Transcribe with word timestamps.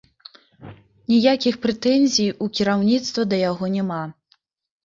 Ніякіх 1.11 1.59
прэтэнзій 1.65 2.31
у 2.47 2.47
кіраўніцтва 2.61 3.27
да 3.35 3.43
яго 3.51 3.71
няма. 3.75 4.01